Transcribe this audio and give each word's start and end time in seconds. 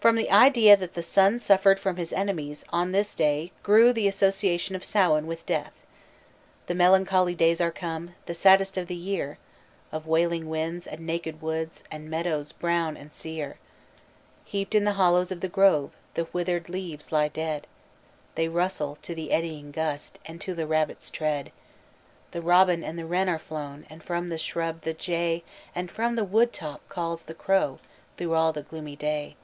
From 0.00 0.14
the 0.14 0.30
idea 0.30 0.76
that 0.76 0.94
the 0.94 1.02
sun 1.02 1.40
suffered 1.40 1.80
from 1.80 1.96
his 1.96 2.12
enemies 2.12 2.64
on 2.70 2.92
this 2.92 3.16
day 3.16 3.50
grew 3.64 3.92
the 3.92 4.06
association 4.06 4.76
of 4.76 4.84
Samhain 4.84 5.26
with 5.26 5.44
death. 5.44 5.72
"The 6.68 6.74
melancholy 6.76 7.34
days 7.34 7.60
are 7.60 7.72
come, 7.72 8.14
the 8.26 8.32
saddest 8.32 8.78
of 8.78 8.86
the 8.86 8.94
year, 8.94 9.38
Of 9.90 10.06
wailing 10.06 10.48
winds, 10.48 10.86
and 10.86 11.00
naked 11.00 11.42
woods, 11.42 11.82
and 11.90 12.08
meadows 12.08 12.52
brown 12.52 12.96
and 12.96 13.12
sere. 13.12 13.58
Heaped 14.44 14.76
in 14.76 14.84
the 14.84 14.92
hollows 14.92 15.32
of 15.32 15.40
the 15.40 15.48
grove, 15.48 15.90
the 16.14 16.28
wither'd 16.32 16.68
leaves 16.68 17.10
lie 17.10 17.26
dead; 17.28 17.66
They 18.36 18.46
rustle 18.46 18.98
to 19.02 19.16
the 19.16 19.32
eddying 19.32 19.72
gust, 19.72 20.20
and 20.24 20.40
to 20.42 20.54
the 20.54 20.66
rabbit's 20.68 21.10
tread. 21.10 21.50
The 22.30 22.40
robin 22.40 22.84
and 22.84 22.96
the 23.00 23.04
wren 23.04 23.28
are 23.28 23.36
flown, 23.36 23.84
and 23.90 24.00
from 24.00 24.28
the 24.28 24.38
shrub 24.38 24.82
the 24.82 24.94
jay 24.94 25.42
And 25.74 25.90
from 25.90 26.14
the 26.14 26.24
wood 26.24 26.52
top 26.52 26.88
calls 26.88 27.24
the 27.24 27.34
crow, 27.34 27.80
through 28.16 28.34
all 28.34 28.52
the 28.52 28.62
gloomy 28.62 28.94
day. 28.94 29.34